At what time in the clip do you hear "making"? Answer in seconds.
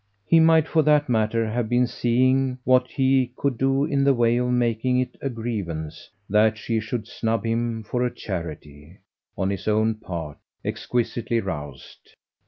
4.49-4.99